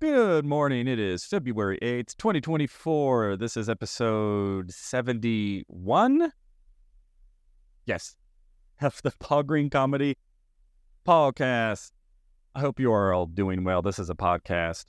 [0.00, 0.88] Good morning.
[0.88, 3.36] It is February 8th, 2024.
[3.36, 6.32] This is episode 71.
[7.84, 8.16] Yes,
[8.80, 10.16] of the Paul Green Comedy
[11.06, 11.90] Podcast.
[12.54, 13.82] I hope you are all doing well.
[13.82, 14.86] This is a podcast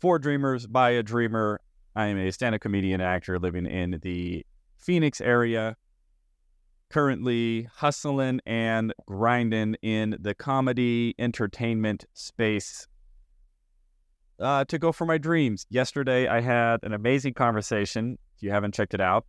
[0.00, 1.60] for dreamers by a dreamer.
[1.94, 4.46] I am a stand up comedian actor living in the
[4.78, 5.76] Phoenix area,
[6.88, 12.86] currently hustling and grinding in the comedy entertainment space
[14.40, 15.66] uh, to go for my dreams.
[15.70, 18.18] Yesterday, I had an amazing conversation.
[18.36, 19.26] If you haven't checked it out,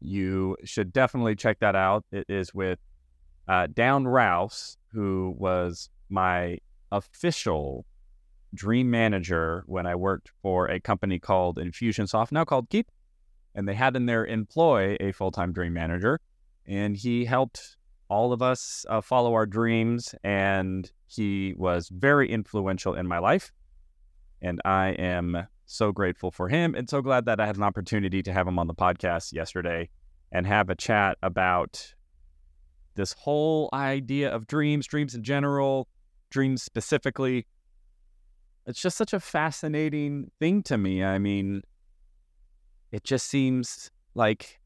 [0.00, 2.04] you should definitely check that out.
[2.12, 2.78] It is with
[3.48, 6.58] uh, Dan Rouse, who was my
[6.92, 7.84] official
[8.54, 12.88] dream manager when I worked for a company called Infusionsoft, now called Keap.
[13.54, 16.20] And they had in their employ a full time dream manager.
[16.66, 17.76] And he helped
[18.08, 20.14] all of us uh, follow our dreams.
[20.22, 23.50] And he was very influential in my life.
[24.42, 28.22] And I am so grateful for him and so glad that I had an opportunity
[28.22, 29.88] to have him on the podcast yesterday
[30.32, 31.94] and have a chat about
[32.94, 35.88] this whole idea of dreams, dreams in general,
[36.30, 37.46] dreams specifically.
[38.66, 41.04] It's just such a fascinating thing to me.
[41.04, 41.62] I mean,
[42.92, 44.60] it just seems like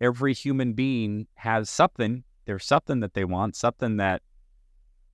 [0.00, 2.24] every human being has something.
[2.44, 4.22] There's something that they want, something that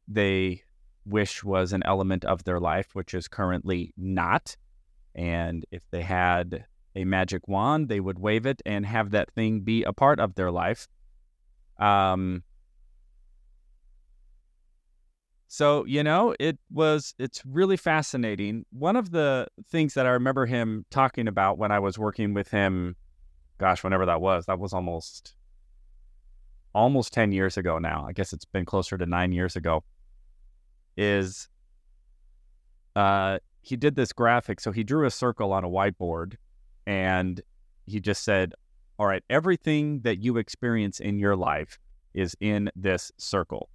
[0.07, 0.63] they
[1.07, 4.57] wish was an element of their life, which is currently not.
[5.15, 6.65] And if they had
[6.97, 10.35] a magic wand, they would wave it and have that thing be a part of
[10.35, 10.89] their life.
[11.79, 12.43] Um,
[15.49, 18.65] so, you know, it was, it's really fascinating.
[18.71, 22.51] One of the things that I remember him talking about when I was working with
[22.51, 22.97] him,
[23.59, 25.35] gosh, whenever that was, that was almost,
[26.75, 28.05] almost 10 years ago now.
[28.09, 29.85] I guess it's been closer to nine years ago
[30.97, 31.49] is
[32.97, 34.61] uh, he did this graphic.
[34.61, 36.37] So he drew a circle on a whiteboard
[36.87, 37.41] and
[37.87, 38.55] he just said,
[38.99, 41.79] All right, everything that you experience in your life
[42.13, 43.69] is in this circle.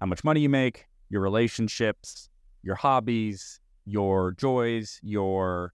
[0.00, 2.28] How much money you make, your relationships,
[2.62, 5.72] your hobbies, your joys, your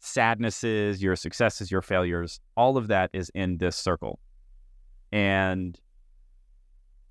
[0.00, 4.18] sadnesses, your successes, your failures, all of that is in this circle.
[5.10, 5.78] And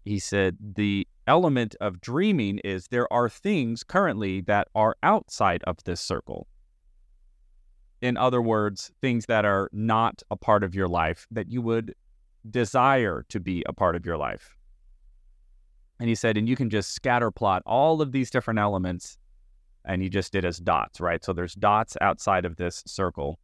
[0.06, 5.84] he said the element of dreaming is there are things currently that are outside of
[5.84, 6.48] this circle.
[8.02, 11.94] In other words, things that are not a part of your life that you would
[12.50, 14.56] desire to be a part of your life.
[16.00, 19.18] And he said, and you can just scatter plot all of these different elements,
[19.84, 21.24] and he just did as dots, right?
[21.24, 23.40] So there's dots outside of this circle.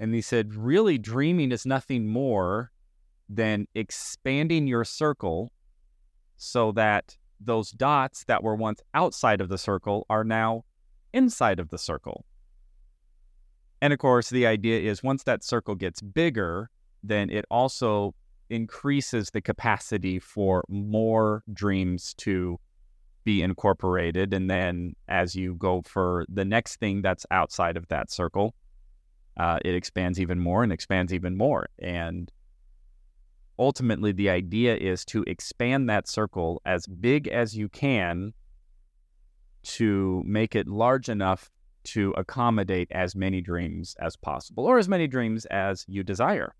[0.00, 2.72] And he said, really, dreaming is nothing more
[3.28, 5.52] than expanding your circle
[6.42, 10.64] so that those dots that were once outside of the circle are now
[11.12, 12.24] inside of the circle.
[13.80, 16.68] And of course, the idea is once that circle gets bigger,
[17.02, 18.14] then it also
[18.50, 22.58] increases the capacity for more dreams to
[23.24, 24.34] be incorporated.
[24.34, 28.54] And then as you go for the next thing that's outside of that circle,
[29.36, 31.68] uh, it expands even more and expands even more.
[31.78, 32.30] And
[33.62, 38.34] ultimately the idea is to expand that circle as big as you can
[39.62, 41.48] to make it large enough
[41.84, 46.56] to accommodate as many dreams as possible or as many dreams as you desire.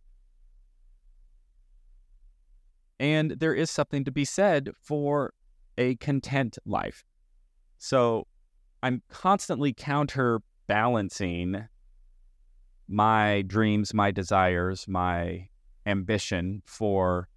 [3.00, 5.34] And there is something to be said for
[5.76, 7.04] a content life.
[7.78, 8.28] So
[8.80, 11.66] I'm constantly counterbalancing
[12.88, 15.48] my dreams, my desires, my
[15.86, 17.28] ambition for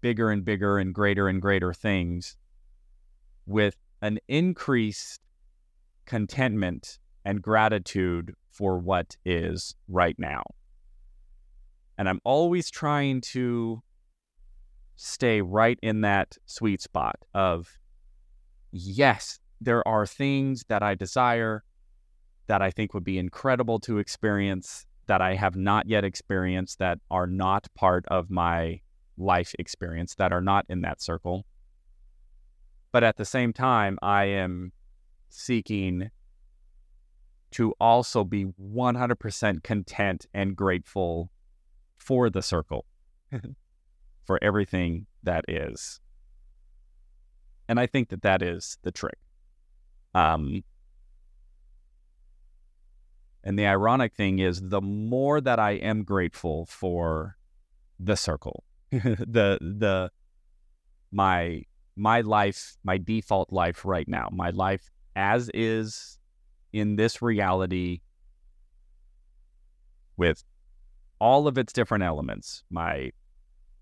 [0.00, 2.36] bigger and bigger and greater and greater things
[3.46, 5.20] with an increased
[6.06, 10.42] contentment and gratitude for what is right now.
[11.98, 13.82] And I'm always trying to
[14.96, 17.78] stay right in that sweet spot of
[18.72, 21.62] yes, there are things that I desire
[22.46, 27.00] that I think would be incredible to experience that I have not yet experienced that
[27.10, 28.80] are not part of my
[29.18, 31.44] life experience, that are not in that circle.
[32.92, 34.70] But at the same time, I am
[35.28, 36.10] seeking
[37.50, 41.32] to also be 100% content and grateful
[41.98, 42.86] for the circle,
[44.24, 45.98] for everything that is.
[47.68, 49.18] And I think that that is the trick.
[50.14, 50.62] Um,
[53.44, 57.36] and the ironic thing is, the more that I am grateful for
[57.98, 60.10] the circle, the the
[61.12, 61.62] my
[61.96, 66.18] my life, my default life right now, my life as is
[66.72, 68.00] in this reality
[70.16, 70.44] with
[71.18, 73.10] all of its different elements my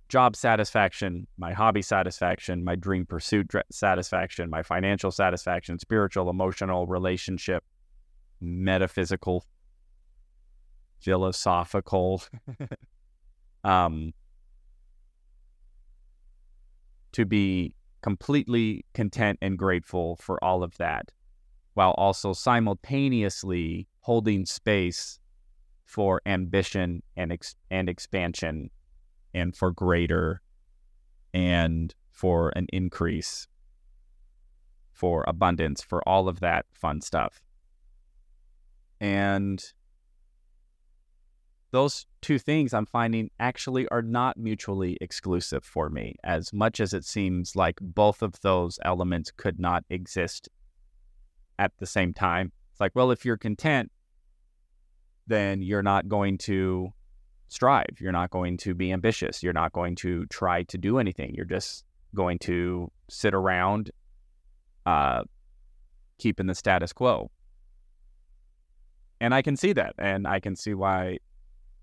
[0.08, 7.62] job satisfaction, my hobby satisfaction, my dream pursuit satisfaction, my financial satisfaction, spiritual, emotional, relationship,
[8.40, 9.44] metaphysical,
[11.00, 12.22] philosophical.
[13.64, 14.12] um,
[17.12, 21.10] to be completely content and grateful for all of that
[21.74, 25.18] while also simultaneously holding space
[25.84, 28.70] for ambition and ex- and expansion
[29.34, 30.40] and for greater
[31.34, 33.46] and for an increase
[34.92, 37.40] for abundance for all of that fun stuff
[39.00, 39.64] and
[41.70, 46.94] those two things I'm finding actually are not mutually exclusive for me, as much as
[46.94, 50.48] it seems like both of those elements could not exist
[51.58, 52.52] at the same time.
[52.72, 53.90] It's like, well, if you're content,
[55.26, 56.88] then you're not going to
[57.48, 58.00] strive.
[58.00, 59.42] You're not going to be ambitious.
[59.42, 61.34] You're not going to try to do anything.
[61.34, 61.84] You're just
[62.14, 63.90] going to sit around,
[64.86, 65.22] uh,
[66.18, 67.30] keeping the status quo.
[69.20, 69.94] And I can see that.
[69.98, 71.18] And I can see why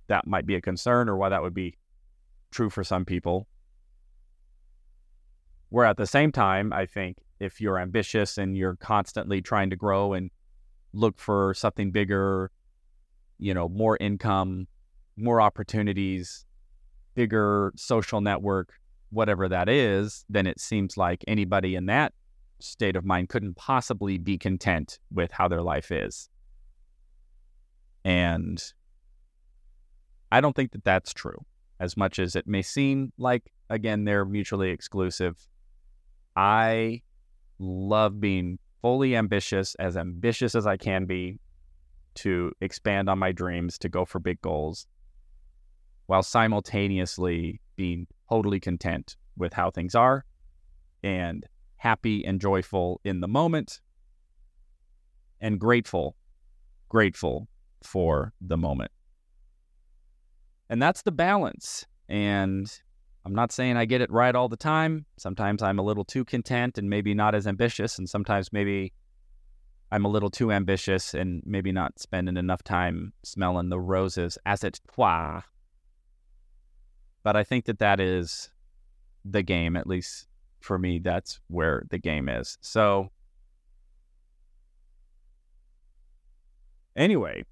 [0.07, 1.77] that might be a concern or why that would be
[2.51, 3.47] true for some people.
[5.69, 9.75] Where at the same time, I think if you're ambitious and you're constantly trying to
[9.75, 10.31] grow and
[10.93, 12.51] look for something bigger,
[13.37, 14.67] you know, more income,
[15.17, 16.45] more opportunities,
[17.15, 18.73] bigger social network,
[19.09, 22.13] whatever that is, then it seems like anybody in that
[22.59, 26.29] state of mind couldn't possibly be content with how their life is.
[28.05, 28.63] And
[30.31, 31.43] I don't think that that's true,
[31.79, 35.35] as much as it may seem like, again, they're mutually exclusive.
[36.35, 37.01] I
[37.57, 41.39] love being fully ambitious, as ambitious as I can be,
[42.15, 44.85] to expand on my dreams, to go for big goals
[46.05, 50.23] while simultaneously being totally content with how things are
[51.03, 51.43] and
[51.77, 53.81] happy and joyful in the moment
[55.41, 56.15] and grateful,
[56.89, 57.47] grateful
[57.85, 58.91] for the moment.
[60.69, 61.85] And that's the balance.
[62.09, 62.71] And
[63.25, 65.05] I'm not saying I get it right all the time.
[65.17, 67.97] Sometimes I'm a little too content and maybe not as ambitious.
[67.97, 68.93] And sometimes maybe
[69.91, 74.63] I'm a little too ambitious and maybe not spending enough time smelling the roses as
[74.63, 75.43] it were.
[77.23, 78.49] But I think that that is
[79.23, 80.27] the game, at least
[80.59, 82.57] for me, that's where the game is.
[82.61, 83.09] So,
[86.95, 87.43] anyway,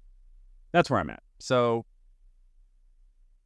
[0.74, 1.22] that's where I'm at.
[1.38, 1.86] So,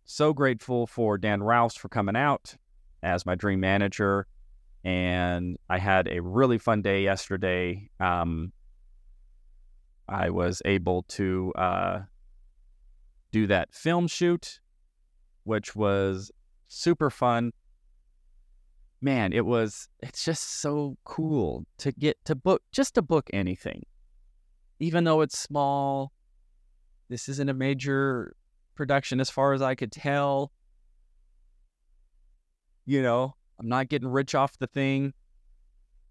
[0.05, 2.57] so grateful for Dan Rouse for coming out
[3.05, 4.27] as my dream manager.
[4.83, 7.89] And I had a really fun day yesterday.
[8.01, 8.53] Um,
[10.09, 12.01] I was able to uh,
[13.31, 14.59] do that film shoot
[15.49, 16.31] which was
[16.69, 17.53] super fun.
[19.01, 23.85] Man, it was it's just so cool to get to book just to book anything.
[24.79, 26.13] Even though it's small,
[27.09, 28.35] this isn't a major
[28.75, 30.53] production as far as I could tell.
[32.85, 35.13] You know, I'm not getting rich off the thing.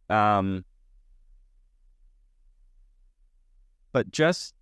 [0.09, 0.65] Um
[3.91, 4.53] but just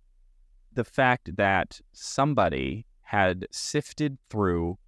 [0.72, 4.78] the fact that somebody had sifted through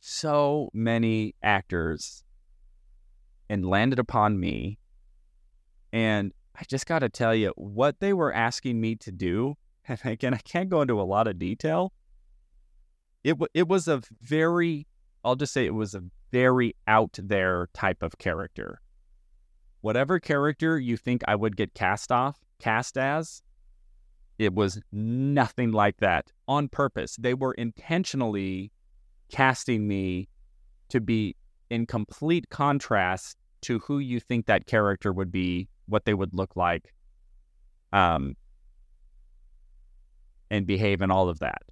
[0.00, 2.24] so many actors
[3.48, 4.78] and landed upon me.
[5.92, 9.56] And I just got to tell you, what they were asking me to do,
[9.88, 11.92] and again, I can't go into a lot of detail.
[13.24, 14.86] It, w- it was a very,
[15.24, 16.02] I'll just say it was a
[16.32, 18.80] very out there type of character.
[19.80, 23.42] Whatever character you think I would get cast off, cast as,
[24.38, 27.16] it was nothing like that on purpose.
[27.16, 28.72] They were intentionally
[29.30, 30.28] casting me
[30.88, 31.36] to be
[31.70, 36.54] in complete contrast to who you think that character would be, what they would look
[36.54, 36.92] like,
[37.92, 38.36] um,
[40.50, 41.62] and behave and all of that.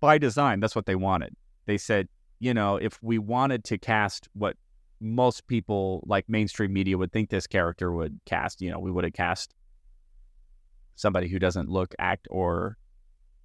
[0.00, 1.34] By design, that's what they wanted.
[1.66, 2.08] They said,
[2.38, 4.56] you know, if we wanted to cast what
[5.00, 9.04] most people like mainstream media would think this character would cast, you know, we would
[9.04, 9.54] have cast
[10.94, 12.76] somebody who doesn't look, act, or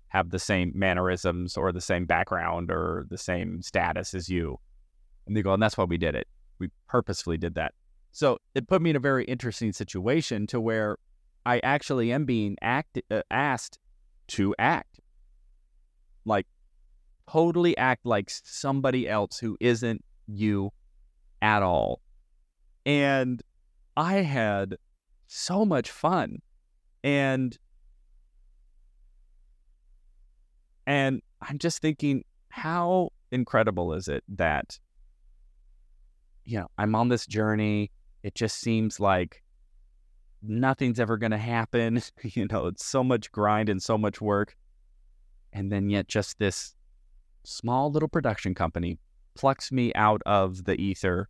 [0.07, 4.57] have the same mannerisms or the same background or the same status as you.
[5.27, 6.27] And they go, and that's why we did it.
[6.59, 7.73] We purposefully did that.
[8.11, 10.97] So it put me in a very interesting situation to where
[11.45, 13.79] I actually am being act, uh, asked
[14.29, 14.99] to act.
[16.25, 16.47] Like,
[17.29, 20.71] totally act like somebody else who isn't you
[21.41, 22.01] at all.
[22.85, 23.41] And
[23.95, 24.77] I had
[25.27, 26.41] so much fun.
[27.03, 27.57] And
[30.87, 34.79] and I'm just thinking how incredible is it that
[36.45, 37.91] you know, I'm on this journey.
[38.23, 39.43] It just seems like
[40.49, 42.01] nothing's ever going to happen.
[42.23, 44.55] you know, it's so much grind and so much work.
[45.53, 46.75] And then yet just this
[47.43, 48.99] small little production company
[49.35, 51.29] plucks me out of the ether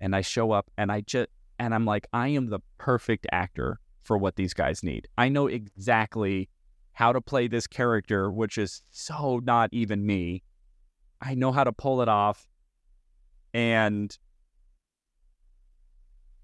[0.00, 1.28] and I show up and I just
[1.58, 5.08] and I'm like I am the perfect actor for what these guys need.
[5.16, 6.48] I know exactly
[6.92, 10.42] how to play this character which is so not even me.
[11.20, 12.46] I know how to pull it off
[13.54, 14.16] and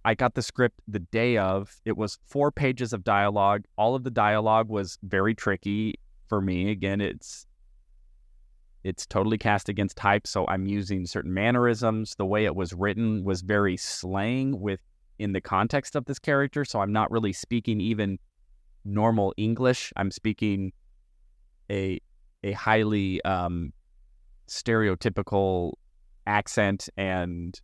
[0.05, 1.81] I got the script the day of.
[1.85, 3.65] It was four pages of dialogue.
[3.77, 6.71] All of the dialogue was very tricky for me.
[6.71, 7.47] Again, it's
[8.83, 12.15] it's totally cast against type, so I'm using certain mannerisms.
[12.17, 14.81] The way it was written was very slang with
[15.19, 18.19] in the context of this character, so I'm not really speaking even
[18.87, 19.93] normal English.
[19.97, 20.73] I'm speaking
[21.71, 22.01] a
[22.43, 23.75] a highly um,
[24.49, 25.73] stereotypical
[26.27, 27.61] accent and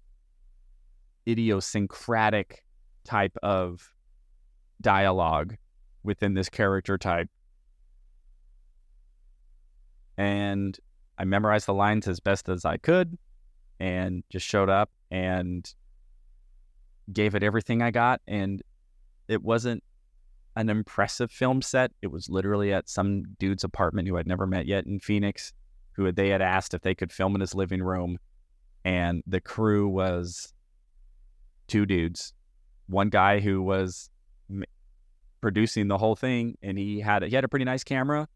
[1.28, 2.64] idiosyncratic
[3.04, 3.90] type of
[4.80, 5.56] dialogue
[6.02, 7.28] within this character type.
[10.18, 10.78] And
[11.18, 13.16] I memorized the lines as best as I could
[13.80, 15.72] and just showed up and
[17.12, 18.20] gave it everything I got.
[18.26, 18.62] And
[19.28, 19.82] it wasn't
[20.56, 21.92] an impressive film set.
[22.02, 25.52] It was literally at some dude's apartment who I'd never met yet in Phoenix,
[25.92, 28.18] who they had asked if they could film in his living room.
[28.84, 30.54] And the crew was
[31.66, 32.32] two dudes,
[32.86, 34.10] one guy who was
[34.50, 34.64] m-
[35.40, 38.28] producing the whole thing, and he had he had a pretty nice camera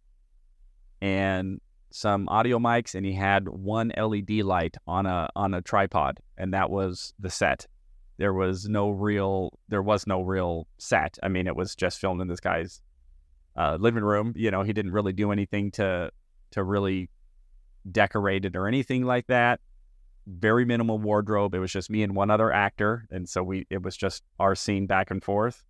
[1.01, 1.61] and
[1.91, 6.55] some audio mics, and he had one LED light on a on a tripod, and
[6.55, 7.67] that was the set.
[8.19, 11.19] There was no real there was no real set.
[11.23, 12.81] I mean, it was just filmed in this guy's
[13.57, 14.33] uh, living room.
[14.37, 16.11] You know, he didn't really do anything to
[16.53, 17.09] to really
[17.91, 19.61] decorate it or anything like that
[20.27, 21.55] very minimal wardrobe.
[21.55, 24.55] It was just me and one other actor, and so we it was just our
[24.55, 25.65] scene back and forth.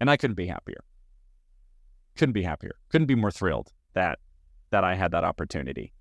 [0.00, 0.84] And I couldn't be happier.
[2.16, 2.76] Couldn't be happier.
[2.88, 4.18] Couldn't be more thrilled that
[4.70, 5.92] that I had that opportunity.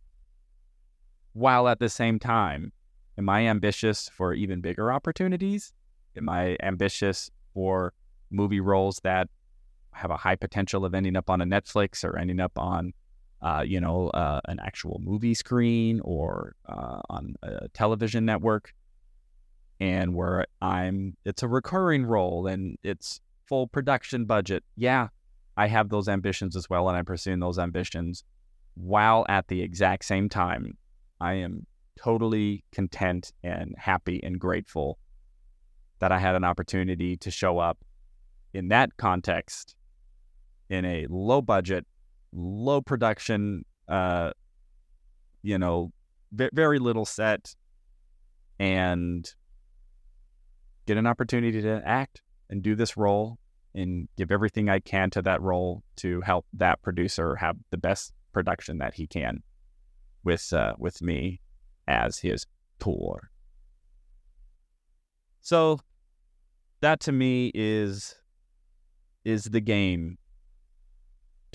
[1.33, 2.71] While at the same time,
[3.17, 5.73] am I ambitious for even bigger opportunities?
[6.15, 7.93] Am I ambitious for
[8.29, 9.29] movie roles that
[9.91, 12.93] have a high potential of ending up on a Netflix or ending up on
[13.41, 18.73] uh, you know, uh, an actual movie screen or uh, on a television network,
[19.79, 24.63] and where I'm, it's a recurring role and it's full production budget.
[24.75, 25.09] Yeah,
[25.55, 28.23] I have those ambitions as well, and I'm pursuing those ambitions
[28.77, 30.77] while at the exact same time,
[31.19, 31.65] I am
[31.97, 34.99] totally content and happy and grateful
[35.99, 37.79] that I had an opportunity to show up
[38.53, 39.75] in that context
[40.69, 41.87] in a low budget
[42.33, 44.31] low production, uh,
[45.41, 45.91] you know,
[46.31, 47.55] v- very little set,
[48.59, 49.33] and
[50.85, 53.37] get an opportunity to act and do this role
[53.75, 58.13] and give everything I can to that role to help that producer have the best
[58.33, 59.43] production that he can
[60.23, 61.41] with uh, with me
[61.87, 62.45] as his
[62.79, 63.29] tour.
[65.41, 65.79] So
[66.81, 68.15] that to me is
[69.23, 70.17] is the game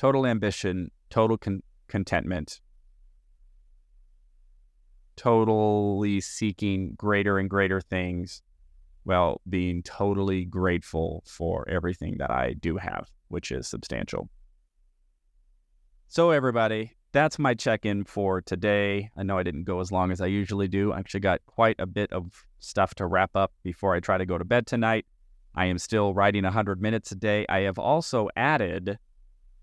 [0.03, 2.61] total ambition, total con- contentment,
[5.15, 8.43] totally seeking greater and greater things
[9.05, 14.29] while being totally grateful for everything that I do have, which is substantial.
[16.09, 19.09] So, everybody, that's my check in for today.
[19.17, 20.93] I know I didn't go as long as I usually do.
[20.93, 24.27] I actually got quite a bit of stuff to wrap up before I try to
[24.27, 25.07] go to bed tonight.
[25.55, 27.47] I am still writing 100 minutes a day.
[27.49, 28.99] I have also added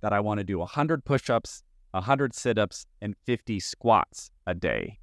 [0.01, 4.53] that I want to do 100 push ups, 100 sit ups, and 50 squats a
[4.53, 4.99] day,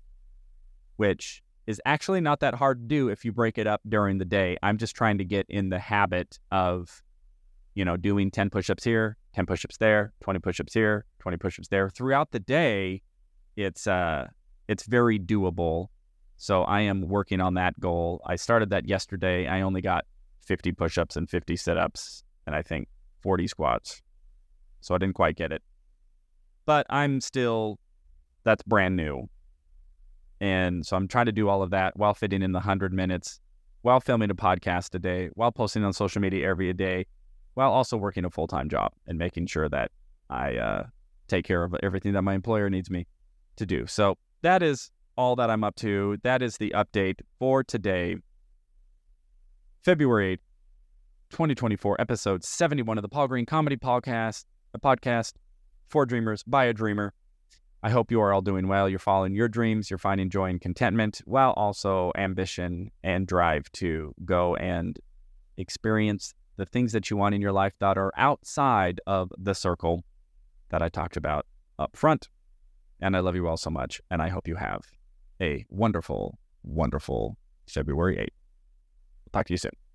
[0.97, 4.25] which is actually not that hard to do if you break it up during the
[4.25, 4.57] day.
[4.63, 7.03] I'm just trying to get in the habit of,
[7.75, 11.05] you know, doing 10 push ups here, 10 push ups there, 20 push ups here,
[11.19, 11.91] 20 push ups there.
[11.91, 13.03] Throughout the day,
[13.57, 14.29] it's, uh,
[14.69, 15.89] it's very doable.
[16.37, 18.21] So I am working on that goal.
[18.27, 19.47] I started that yesterday.
[19.47, 20.05] I only got
[20.43, 22.89] 50 push ups and 50 sit ups, and I think
[23.23, 24.03] 40 squats
[24.87, 25.63] so I didn't quite get it.
[26.65, 27.79] But I'm still,
[28.45, 29.29] that's brand new.
[30.41, 33.41] And so I'm trying to do all of that while fitting in the 100 minutes,
[33.83, 37.07] while filming a podcast a day, while posting on social media every day,
[37.55, 39.91] while also working a full time job and making sure that
[40.31, 40.85] I uh,
[41.27, 43.07] take care of everything that my employer needs me
[43.57, 43.87] to do.
[43.87, 46.19] So that is all that I'm up to.
[46.23, 48.17] That is the update for today,
[49.83, 50.41] February 8th,
[51.31, 54.45] 2024, episode 71 of the Paul Green Comedy Podcast,
[54.77, 55.33] a podcast
[55.89, 57.13] for dreamers by a dreamer.
[57.83, 58.89] I hope you are all doing well.
[58.89, 59.91] You're following your dreams.
[59.91, 64.99] You're finding joy and contentment while also ambition and drive to go and
[65.57, 70.05] experience the things that you want in your life that are outside of the circle
[70.71, 71.47] that I talked about
[71.79, 72.29] up front.
[73.01, 74.01] And I love you all so much.
[74.11, 74.83] And I hope you have
[75.41, 77.37] a wonderful, wonderful
[77.69, 79.33] February 8th.
[79.33, 79.86] Talk to you soon.